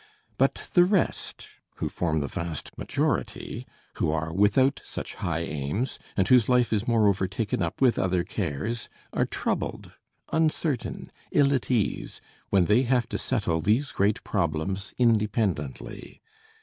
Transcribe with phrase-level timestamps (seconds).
[0.39, 1.45] But the rest,
[1.75, 3.67] who form the vast majority,
[3.97, 8.23] who are without such high aims, and whose life is moreover taken up with other
[8.23, 9.91] cares, are troubled,
[10.33, 12.19] uncertain, ill at ease,
[12.49, 16.19] when they have to settle these great problems independently.